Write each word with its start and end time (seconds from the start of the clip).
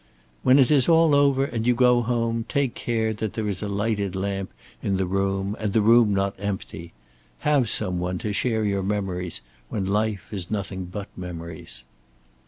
"When 0.41 0.57
it 0.57 0.71
is 0.71 0.89
all 0.89 1.13
over, 1.13 1.45
and 1.45 1.67
you 1.67 1.75
go 1.75 2.01
home, 2.01 2.43
take 2.49 2.73
care 2.73 3.13
that 3.13 3.33
there 3.33 3.47
is 3.47 3.61
a 3.61 3.67
lighted 3.67 4.15
lamp 4.15 4.51
in 4.81 4.97
the 4.97 5.05
room 5.05 5.55
and 5.59 5.73
the 5.73 5.81
room 5.83 6.11
not 6.11 6.33
empty. 6.39 6.91
Have 7.41 7.69
some 7.69 7.99
one 7.99 8.17
to 8.17 8.33
share 8.33 8.65
your 8.65 8.81
memories 8.81 9.41
when 9.69 9.85
life 9.85 10.33
is 10.33 10.49
nothing 10.49 10.85
but 10.85 11.07
memories." 11.15 11.83